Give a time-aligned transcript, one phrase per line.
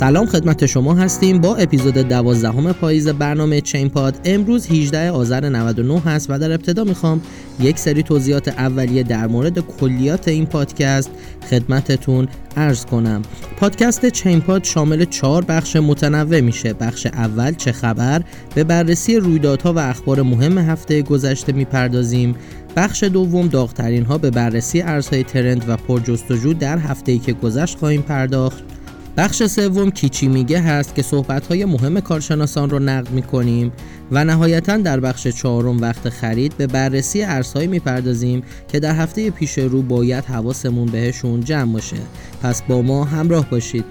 [0.00, 6.00] سلام خدمت شما هستیم با اپیزود دوازدهم پاییز برنامه چین پاد امروز 18 آذر 99
[6.00, 7.20] هست و در ابتدا می‌خوام
[7.60, 11.10] یک سری توضیحات اولیه در مورد کلیات این پادکست
[11.50, 13.22] خدمتتون ارز کنم.
[13.56, 16.72] پادکست چین پاد شامل چهار بخش متنوع میشه.
[16.72, 18.22] بخش اول چه خبر؟
[18.54, 22.34] به بررسی رویدادها و اخبار مهم هفته گذشته می‌پردازیم.
[22.76, 27.78] بخش دوم داغترین ها به بررسی ارزهای ترند و پرجستجو در هفته ای که گذشت
[27.78, 28.79] خواهیم پرداخت.
[29.20, 33.72] بخش سوم کیچی میگه هست که صحبت‌های مهم کارشناسان رو نقد می‌کنیم
[34.10, 39.58] و نهایتا در بخش چهارم وقت خرید به بررسی ارزهایی می‌پردازیم که در هفته پیش
[39.58, 41.96] رو باید حواسمون بهشون جمع باشه.
[42.42, 43.84] پس با ما همراه باشید.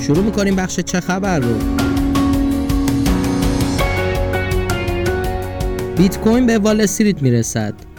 [0.00, 1.54] شروع می‌کنیم بخش چه خبر رو.
[5.96, 7.93] بیت کوین به وال استریت می‌رسد.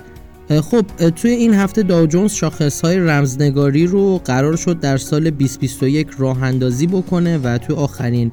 [0.50, 6.08] خب توی این هفته داو جونز شاخص های رمزنگاری رو قرار شد در سال 2021
[6.18, 8.32] راه اندازی بکنه و توی آخرین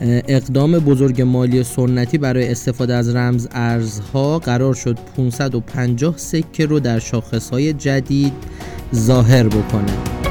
[0.00, 6.98] اقدام بزرگ مالی سنتی برای استفاده از رمز ارزها قرار شد 550 سکه رو در
[6.98, 8.32] شاخص های جدید
[8.94, 10.21] ظاهر بکنه.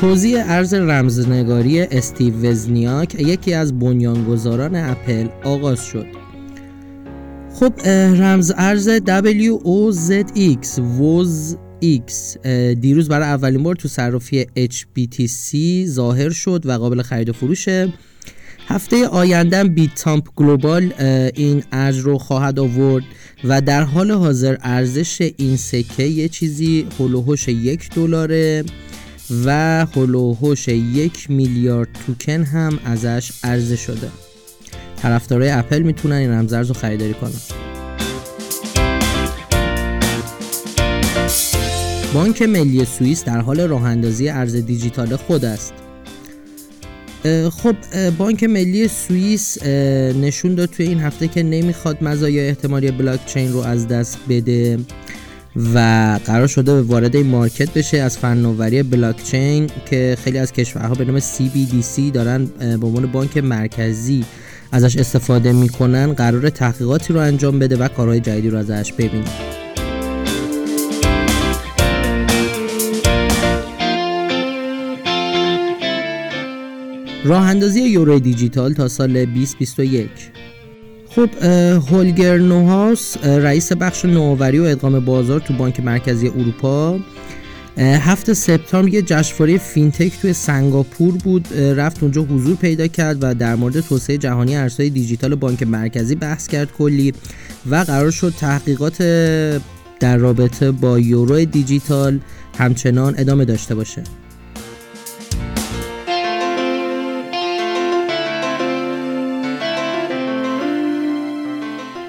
[0.00, 6.06] توزیع ارز رمزنگاری استیو وزنیاک یکی از بنیانگذاران اپل آغاز شد.
[7.54, 7.88] خب
[8.20, 12.38] رمز ارز WOZX ووز X
[12.80, 15.56] دیروز برای اولین بار تو صرافی HBTC
[15.86, 17.92] ظاهر شد و قابل خرید و فروشه
[18.66, 20.92] هفته آینده Bithumb Global
[21.34, 23.04] این ارز رو خواهد آورد
[23.44, 28.64] و در حال حاضر ارزش این سکه یه چیزی حول و حوش یک دلاره.
[29.44, 34.08] و هلوهوش یک میلیارد توکن هم ازش عرضه شده.
[34.96, 37.30] طرفدارای اپل می‌تونن این رمزارز رو خریداری کنن.
[42.14, 45.72] بانک ملی سوئیس در حال راه اندازی ارز دیجیتال خود است.
[47.50, 47.76] خب
[48.18, 53.58] بانک ملی سوئیس نشون داد توی این هفته که نمی‌خواد مزایای احتمالی بلاک چین رو
[53.58, 54.78] از دست بده.
[55.56, 55.78] و
[56.26, 60.94] قرار شده به وارد این مارکت بشه از فناوری بلاک چین که خیلی از کشورها
[60.94, 64.24] به نام CBDC دارن به عنوان بانک مرکزی
[64.72, 69.24] ازش استفاده می‌کنن قرار تحقیقاتی رو انجام بده و کارهای جدیدی رو ازش ببینیم
[77.24, 80.10] راه اندازی یورو دیجیتال تا سال 2021
[81.14, 81.44] خب
[81.90, 86.98] هولگر نوهاس رئیس بخش نوآوری و ادغام بازار تو بانک مرکزی اروپا.
[87.78, 91.54] هفت سپتامبر یه جشنواره فینتک توی سنگاپور بود.
[91.54, 96.46] رفت اونجا حضور پیدا کرد و در مورد توسعه جهانی ارزهای دیجیتال بانک مرکزی بحث
[96.46, 97.14] کرد کلی
[97.70, 99.02] و قرار شد تحقیقات
[100.00, 102.20] در رابطه با یورو دیجیتال
[102.58, 104.02] همچنان ادامه داشته باشه.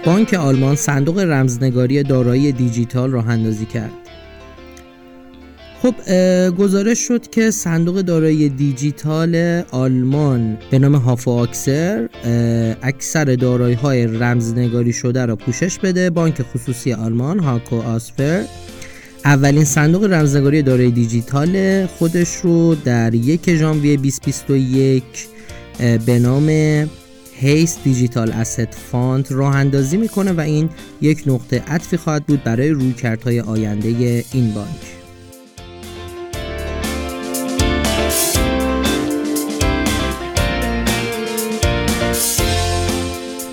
[0.05, 3.91] بانک آلمان صندوق رمزنگاری دارایی دیجیتال راه اندازی کرد.
[5.81, 5.95] خب
[6.49, 12.09] گزارش شد که صندوق دارایی دیجیتال آلمان به نام هافو آکسر
[12.81, 18.43] اکثر دارایی های رمزنگاری شده را پوشش بده بانک خصوصی آلمان هاکو آسفر
[19.25, 25.03] اولین صندوق رمزنگاری دارایی دیجیتال خودش رو در یک ژانویه 2021
[26.05, 26.47] به نام
[27.41, 30.69] هیس Digital Asset Fund راه اندازی می‌کنه و این
[31.01, 34.67] یک نقطه عطفی خواهد بود برای رویکردهای آینده این بانک.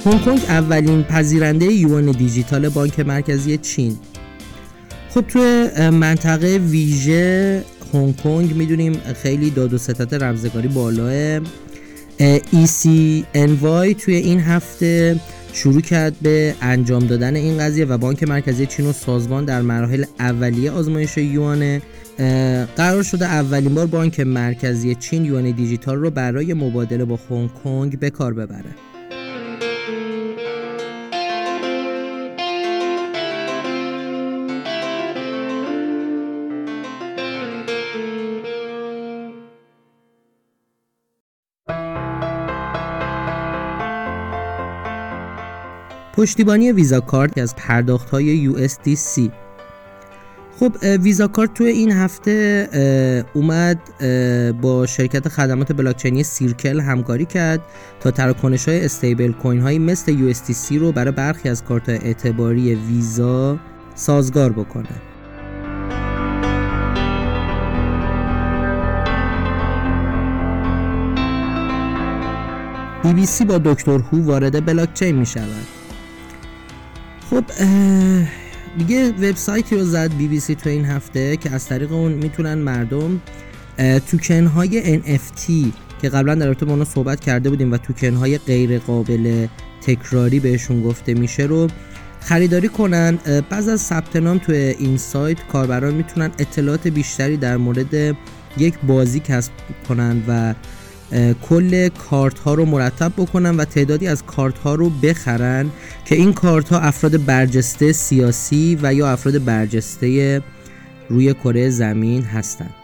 [0.05, 3.97] هنگ کنگ اولین پذیرنده یوان دیجیتال بانک مرکزی چین.
[5.11, 7.65] خب توی منطقه ویژه
[7.95, 8.93] هنگ کنگ می‌دونیم
[9.23, 11.41] خیلی داد و ستت رمزگاری بالاه
[12.19, 15.21] ECNY توی این هفته
[15.53, 20.05] شروع کرد به انجام دادن این قضیه و بانک مرکزی چین و سازمان در مراحل
[20.21, 21.81] اولیه آزمایش یوان
[22.77, 27.99] قرار شده اولین بار بانک مرکزی چین یوان دیجیتال رو برای مبادله با هنگ کنگ
[27.99, 28.75] به کار ببره.
[46.19, 49.31] پشتیبانی ویزا کارت از پرداخت های USDC
[50.61, 53.79] خب ویزا کارت تو این هفته اومد
[54.61, 57.61] با شرکت خدمات بلاکچینی سیرکل همکاری کرد
[58.01, 63.59] تا تراکنش های استیبل کوین هایی مثل USDC رو برای برخی از کارت اعتباری ویزا
[63.95, 64.89] سازگار بکنه.
[73.27, 75.78] سی با دکتر هو وارد بلاکچین می شود
[77.31, 77.45] خب
[78.79, 82.55] دیگه وبسایتی رو زد بی بی سی تو این هفته که از طریق اون می‌تونن
[82.55, 83.21] مردم
[84.11, 85.51] توکن های NFT
[86.03, 89.47] که قبلا در رابطه با اونا صحبت کرده بودیم و توکن های غیر قابل
[89.81, 91.67] تکراری بهشون گفته میشه رو
[92.21, 93.19] خریداری کنن.
[93.51, 98.17] بعض از ثبت نام تو این سایت کاربران می‌تونن اطلاعات بیشتری در مورد
[98.59, 99.53] یک بازی کسب
[99.89, 100.55] کنن و
[101.43, 105.71] کل کارت ها رو مرتب بکنن و تعدادی از کارت ها رو بخرن
[106.05, 110.43] که این کارت ها افراد برجسته سیاسی و یا افراد برجسته
[111.09, 112.75] روی کره زمین هستند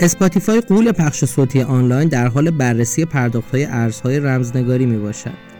[0.00, 5.53] اسپاتیفای قول پخش صوتی آنلاین در حال بررسی پرداخت های ارزهای رمزنگاری می باشد.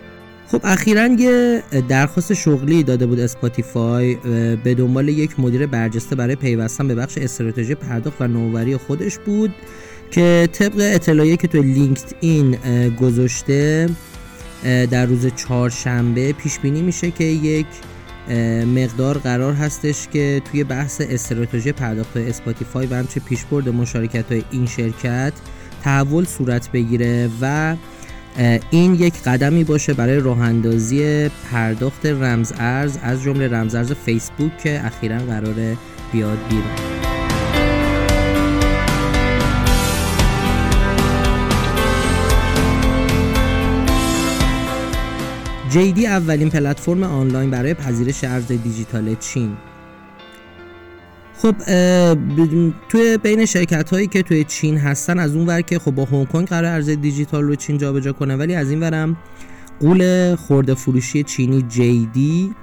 [0.49, 4.15] خب اخیرا یه درخواست شغلی داده بود اسپاتیفای
[4.65, 9.55] به دنبال یک مدیر برجسته برای پیوستن به بخش استراتژی پرداخت و نوآوری خودش بود
[10.11, 12.57] که طبق اطلاعی که تو LinkedIn
[13.01, 13.89] گذاشته
[14.91, 17.67] در روز چهارشنبه پیش بینی میشه که یک
[18.75, 24.67] مقدار قرار هستش که توی بحث استراتژی پرداخت اسپاتیفای و همچنین پیشبرد مشارکت های این
[24.67, 25.33] شرکت
[25.83, 27.77] تحول صورت بگیره و
[28.71, 34.59] این یک قدمی باشه برای راه اندازی پرداخت رمز ارز از جمله رمز ارز فیسبوک
[34.59, 35.77] که اخیرا قراره
[36.13, 37.05] بیاد بیرون.
[45.71, 49.57] JD اولین پلتفرم آنلاین برای پذیرش ارز دیجیتال چین.
[51.45, 51.55] خب
[52.89, 56.29] توی بین شرکت هایی که توی چین هستن از اون ور که خب با هنگ
[56.29, 59.17] کنگ قرار ارز دیجیتال رو چین جابجا کنه ولی از این ورم
[59.81, 62.55] قول خورده فروشی چینی جیدی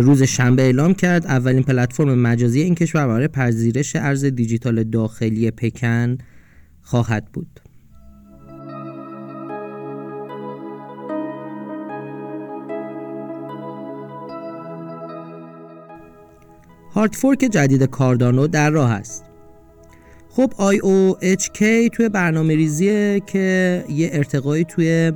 [0.00, 6.18] روز شنبه اعلام کرد اولین پلتفرم مجازی این کشور برای پذیرش ارز دیجیتال داخلی پکن
[6.82, 7.60] خواهد بود.
[16.94, 19.24] hard fork جدید کاردانو در راه است.
[20.30, 25.12] خب IOHK توی برنامه ریزیه که یه ارتقایی توی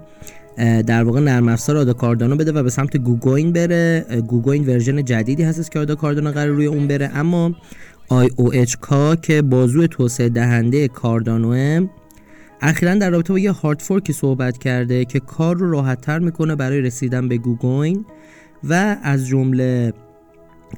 [0.87, 4.07] در واقع نرم افزار آدا کاردانو بده و به سمت Goguen بره.
[4.27, 7.11] Goguen ورژن جدیدی هست که آدا کاردانو قرار روی اون بره.
[7.15, 7.55] اما
[8.11, 11.89] IOHK که بازو توسعه دهنده کاردانوه
[12.61, 16.19] اخیرا در رابطه با یه hard fork ی صحبت کرده که کار رو راحت تر
[16.19, 18.05] می‌کنه برای رسیدن به Goguen
[18.65, 19.93] و از جمله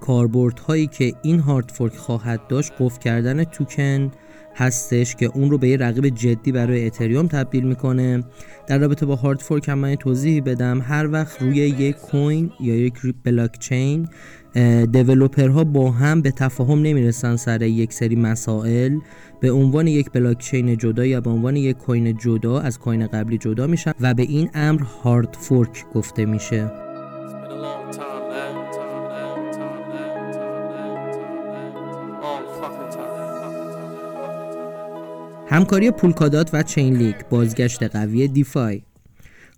[0.00, 4.10] کاربرد هایی که این hard fork خواهد داشت قفل کردن توکن
[4.56, 8.24] هستش که اون رو به یه رقیب جدی برای اتریوم تبدیل می‌کنه.
[8.66, 10.80] در رابطه با hard fork هم من توضیحی بدم.
[10.80, 14.08] هر وقت روی یک coin یا یک بلاک چین
[15.38, 18.98] ها با هم به تفاهم نمی‌رسن سر یک سری مسائل.
[19.40, 23.38] به عنوان یک بلاک چین جدا یا به عنوان یک coin جدا از coin قبلی
[23.38, 26.87] جدا میشن و به این امر hard fork گفته میشه.
[35.50, 38.82] همکاری Polkadot و Chainlink بازگشت قوی DeFi.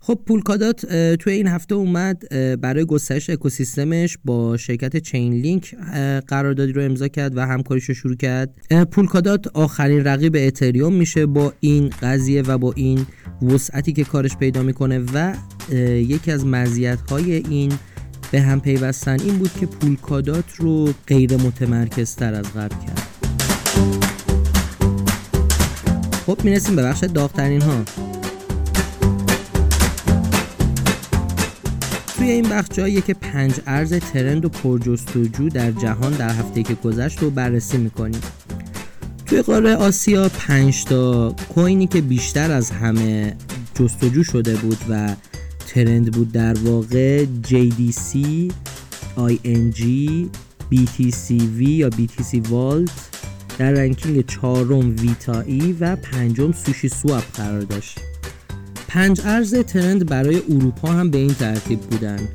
[0.01, 2.29] خب Polkadot توی این هفته اومد
[2.61, 5.75] برای گسترش اکوسیستمش با شرکت Chainlink
[6.27, 8.55] قراردادی رو امضا کرد و همکاریش رو شروع کرد.
[8.91, 13.07] Polkadot آخرین رقیب اتریوم میشه با این قضیه و با این
[13.43, 15.35] وسعتی که کارش پیدا می‌کنه و
[15.97, 17.73] یکی از مزیت های این
[18.31, 23.10] به هم پیوستن این بود که Polkadot رو غیر متمرکز تر از قبل کرد.
[26.31, 27.85] خب می‌رسیم به بخش داغترین ها
[32.17, 36.75] توی این بخش جاییه که پنج ارز ترند و پرجستجو در جهان در هفته که
[36.75, 38.21] گذشت رو بررسی می‌کنیم.
[39.27, 43.37] توی قاره آسیا پنج تا کوینی که بیشتر از همه
[43.75, 45.15] جستجو شده بود و
[45.67, 48.19] ترند بود در واقع JDC
[49.17, 49.83] ING
[50.73, 53.10] BTCV یا BTC والت
[53.59, 57.99] در رنکینگ چهارم ویتایی و پنجم سوشی سواب قرار داشت.
[58.89, 62.29] پنج ارز ترند برای اروپا هم به این ترتیب بودن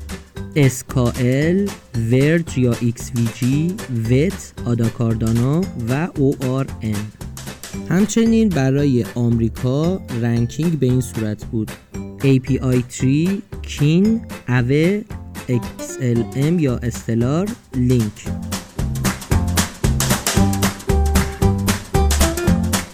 [0.56, 1.70] SKL،
[2.10, 3.44] ورج یا XVG،
[4.08, 6.96] ویت، آداکاردانا و ORN
[7.88, 11.70] همچنین برای آمریکا رنکینگ به این صورت بود.
[12.18, 15.00] API 3, کین، اوه،
[15.48, 18.24] XLM یا استلار، لینک.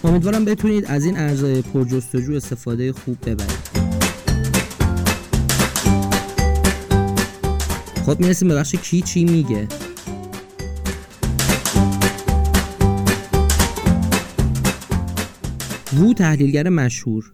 [0.03, 3.83] امیدوارم بتونید از این ارزهای پرجستجو استفاده خوب ببرید.
[8.05, 9.67] خب می‌رسیم به بخش کی چی میگه.
[15.97, 17.31] وو تحلیلگر مشهور.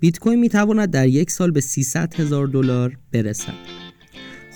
[0.00, 3.81] بیت کوین می‌تواند در یک سال به 300 هزار دلار برسد.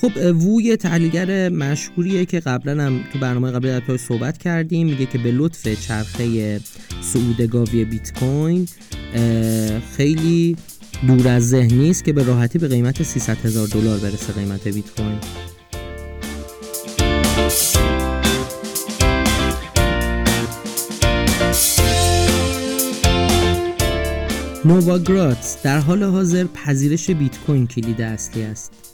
[0.00, 4.86] خب وو یه تحلیلگر مشهوریه که قبلا هم تو برنامه قبلی در صحبت کردیم.
[4.86, 6.60] میگه که به لطف چرخه
[7.00, 8.68] سعودگاوی بیت کوین
[9.96, 10.56] خیلی
[11.06, 14.90] دور از ذهن نیست که به راحتی به قیمت 300 هزار دلار برسه قیمت بیت
[14.96, 15.18] کوین.
[24.64, 28.85] نوواگراتس در حال حاضر پذیرش بیت کوین کلید اصلی است.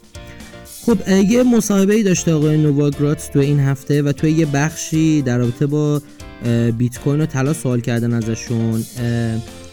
[0.87, 5.39] خب یه مصاحبه ای داشته آقای نوواگراتس تو این هفته و تو یه بخشی در
[5.39, 6.03] رابطه با
[6.79, 8.85] بیت کوین و طلا سوال کردن ازشون.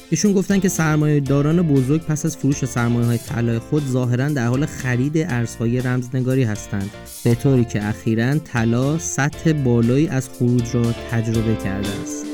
[0.09, 4.47] ایشون گفتن که سرمایه داران بزرگ پس از فروش سرمایه های طلای خود ظاهرا در
[4.47, 6.89] حال خرید ارزهای رمزنگاری هستند.
[7.23, 12.25] به طوری که اخیرا طلا سطح بالایی از خروج را تجربه کرده است.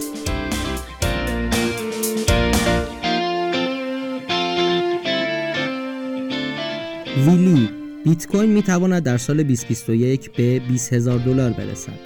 [7.27, 11.99] ویلی بیت کوین می تواند در سال 2021 به 20 هزار دلار برسد.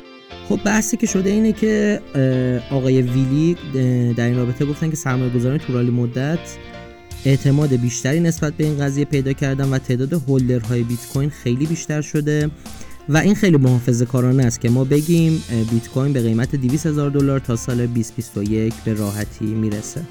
[0.50, 2.01] خب بحثی که شده اینه که
[2.72, 3.58] آقای ویلی
[4.13, 6.39] در این رابطه گفتن که سرمایه گذاران طولانی مدت
[7.25, 12.01] اعتماد بیشتری نسبت به این قضیه پیدا کردن و تعداد هولدرهای بیت کوین خیلی بیشتر
[12.01, 12.50] شده
[13.10, 17.10] و این خیلی محافظه کارانه است که ما بگیم بیت کوین به قیمت 200 هزار
[17.10, 20.01] دلار تا سال 2021 به راحتی می‌رسه.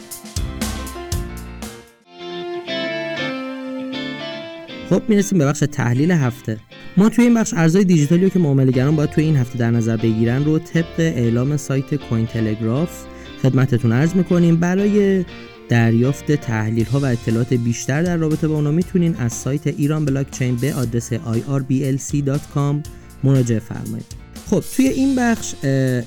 [4.91, 6.59] خب می‌رسیم به بخش تحلیل هفته.
[6.97, 10.45] ما توی این بخش ارزهای دیجیتالی که معامله‌گران باید توی این هفته در نظر بگیرن
[10.45, 13.05] رو طبق اعلام سایت Cointelegraph
[13.43, 14.57] خدمتتون عرض می‌کنیم.
[14.57, 15.25] برای
[15.69, 20.57] دریافت تحلیل ها و اطلاعات بیشتر در رابطه با اونا می‌تونین از سایت ایران بلاکچین
[20.57, 22.89] به آدرس irblc.com
[23.25, 24.07] مراجعه فرمایید.
[24.51, 25.55] خب توی این بخش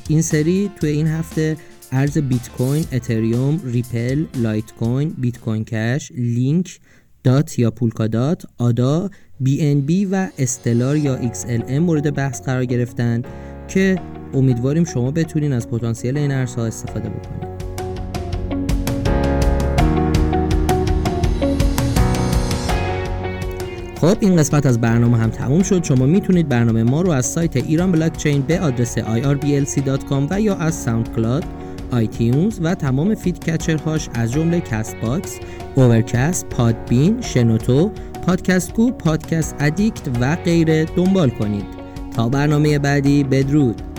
[0.09, 1.57] این سری توی این هفته
[1.91, 6.79] ارز بیت کوین، اتریوم، ریپل، لایت کوین، بیت کوین کش، لینک
[7.23, 9.09] دات یا Polkadot، آدا،
[9.39, 13.21] بی و استلار یا XLM مورد بحث قرار گرفتن
[13.67, 13.99] که
[14.33, 17.51] امیدواریم شما بتونین از پتانسیل این ارزها استفاده بکنید.
[24.01, 27.57] خب این قسمت از برنامه هم تموم شد شما می‌تونید برنامه ما رو از سایت
[27.57, 31.43] ایران بلاکچین به آدرس irblc.com و یا از SoundCloud
[31.91, 35.39] iTunes و تمام feed catcher هاش از جمله Castbox،
[35.75, 37.91] Overcast، Podbean، شنوتو،
[38.25, 41.65] پادکست کو، Podcast Addict و غیره دنبال کنید.
[42.15, 43.90] تا برنامه بعدی بدرود.